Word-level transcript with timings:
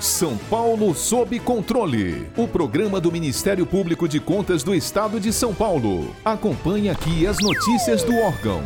São 0.00 0.38
Paulo 0.48 0.94
sob 0.94 1.38
controle. 1.40 2.26
O 2.34 2.48
programa 2.48 2.98
do 2.98 3.12
Ministério 3.12 3.66
Público 3.66 4.08
de 4.08 4.18
Contas 4.18 4.62
do 4.62 4.74
Estado 4.74 5.20
de 5.20 5.30
São 5.30 5.54
Paulo. 5.54 6.16
Acompanhe 6.24 6.88
aqui 6.88 7.26
as 7.26 7.36
notícias 7.38 8.02
do 8.02 8.16
órgão. 8.16 8.62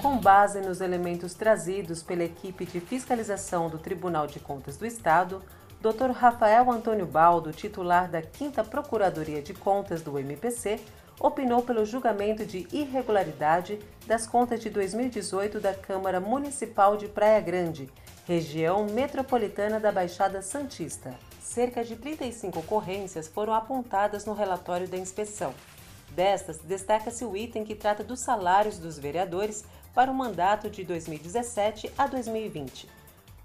Com 0.00 0.16
base 0.16 0.62
nos 0.62 0.80
elementos 0.80 1.34
trazidos 1.34 2.02
pela 2.02 2.24
equipe 2.24 2.64
de 2.64 2.80
fiscalização 2.80 3.68
do 3.68 3.76
Tribunal 3.76 4.26
de 4.26 4.40
Contas 4.40 4.78
do 4.78 4.86
Estado, 4.86 5.42
Dr. 5.80 6.10
Rafael 6.10 6.68
Antônio 6.72 7.06
Baldo, 7.06 7.52
titular 7.52 8.10
da 8.10 8.20
5 8.20 8.64
Procuradoria 8.64 9.40
de 9.40 9.54
Contas 9.54 10.02
do 10.02 10.18
MPC, 10.18 10.80
opinou 11.20 11.62
pelo 11.62 11.84
julgamento 11.84 12.44
de 12.44 12.66
irregularidade 12.72 13.78
das 14.04 14.26
contas 14.26 14.58
de 14.58 14.70
2018 14.70 15.60
da 15.60 15.72
Câmara 15.72 16.18
Municipal 16.18 16.96
de 16.96 17.06
Praia 17.06 17.40
Grande, 17.40 17.88
região 18.26 18.86
metropolitana 18.86 19.78
da 19.78 19.92
Baixada 19.92 20.42
Santista. 20.42 21.14
Cerca 21.40 21.84
de 21.84 21.94
35 21.94 22.58
ocorrências 22.58 23.28
foram 23.28 23.54
apontadas 23.54 24.24
no 24.24 24.32
relatório 24.32 24.88
da 24.88 24.96
inspeção. 24.96 25.54
Destas, 26.10 26.58
destaca-se 26.58 27.24
o 27.24 27.36
item 27.36 27.64
que 27.64 27.76
trata 27.76 28.02
dos 28.02 28.18
salários 28.18 28.78
dos 28.78 28.98
vereadores 28.98 29.64
para 29.94 30.10
o 30.10 30.14
mandato 30.14 30.68
de 30.68 30.82
2017 30.82 31.92
a 31.96 32.08
2020. 32.08 32.97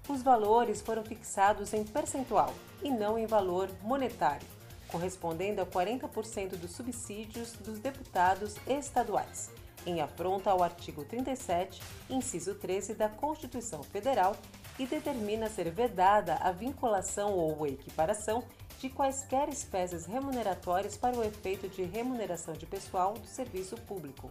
Os 0.08 0.22
valores 0.22 0.80
foram 0.80 1.04
fixados 1.04 1.72
em 1.72 1.84
percentual 1.84 2.52
e 2.82 2.90
não 2.90 3.18
em 3.18 3.26
valor 3.26 3.70
monetário 3.82 4.46
correspondendo 4.94 5.60
a 5.60 5.66
40% 5.66 6.50
dos 6.50 6.70
subsídios 6.70 7.52
dos 7.54 7.80
deputados 7.80 8.54
estaduais, 8.64 9.50
em 9.84 10.00
afronta 10.00 10.50
ao 10.50 10.62
artigo 10.62 11.04
37, 11.04 11.82
inciso 12.08 12.54
13 12.54 12.94
da 12.94 13.08
Constituição 13.08 13.82
Federal, 13.82 14.36
e 14.78 14.86
determina 14.86 15.48
ser 15.48 15.68
vedada 15.70 16.34
a 16.36 16.52
vinculação 16.52 17.32
ou 17.32 17.66
equiparação 17.66 18.44
de 18.78 18.88
quaisquer 18.88 19.48
espécies 19.48 20.06
remuneratórias 20.06 20.96
para 20.96 21.16
o 21.16 21.24
efeito 21.24 21.68
de 21.68 21.82
remuneração 21.82 22.54
de 22.54 22.64
pessoal 22.64 23.14
do 23.14 23.26
serviço 23.26 23.76
público. 23.76 24.30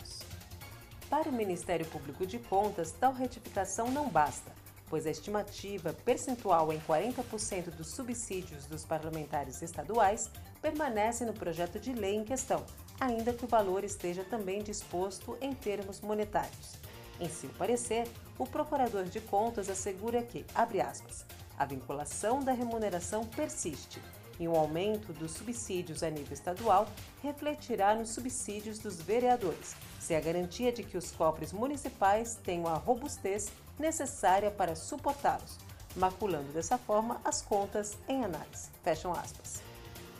Para 1.09 1.29
o 1.29 1.33
Ministério 1.33 1.85
Público 1.85 2.25
de 2.25 2.39
Contas, 2.39 2.91
tal 2.91 3.13
retificação 3.13 3.89
não 3.89 4.09
basta, 4.09 4.51
pois 4.89 5.05
a 5.05 5.11
estimativa 5.11 5.93
percentual 5.93 6.71
em 6.71 6.79
40% 6.79 7.71
dos 7.71 7.87
subsídios 7.87 8.65
dos 8.65 8.85
parlamentares 8.85 9.61
estaduais 9.61 10.29
permanece 10.61 11.25
no 11.25 11.33
projeto 11.33 11.79
de 11.79 11.93
lei 11.93 12.15
em 12.15 12.23
questão, 12.23 12.65
ainda 12.99 13.33
que 13.33 13.45
o 13.45 13.47
valor 13.47 13.83
esteja 13.83 14.23
também 14.23 14.63
disposto 14.63 15.37
em 15.41 15.53
termos 15.53 16.01
monetários. 16.01 16.75
Em 17.19 17.29
seu 17.29 17.49
parecer, 17.51 18.07
o 18.37 18.45
Procurador 18.45 19.03
de 19.05 19.19
Contas 19.19 19.69
assegura 19.69 20.21
que, 20.21 20.45
abre 20.53 20.81
aspas, 20.81 21.25
a 21.57 21.65
vinculação 21.65 22.39
da 22.39 22.51
remuneração 22.51 23.25
persiste 23.25 23.99
e 24.39 24.47
um 24.47 24.55
aumento 24.55 25.13
dos 25.13 25.31
subsídios 25.31 26.03
a 26.03 26.09
nível 26.09 26.33
estadual 26.33 26.87
refletirá 27.21 27.95
nos 27.95 28.09
subsídios 28.09 28.79
dos 28.79 29.01
vereadores, 29.01 29.75
se 29.99 30.15
a 30.15 30.19
garantia 30.19 30.71
de 30.71 30.83
que 30.83 30.97
os 30.97 31.11
cofres 31.11 31.51
municipais 31.51 32.35
tenham 32.43 32.67
a 32.67 32.75
robustez 32.75 33.51
necessária 33.79 34.51
para 34.51 34.75
suportá-los, 34.75 35.57
maculando 35.95 36.51
dessa 36.51 36.77
forma 36.77 37.21
as 37.23 37.41
contas 37.41 37.97
em 38.07 38.23
análise. 38.23 38.69
Fecham 38.83 39.11
aspas. 39.11 39.61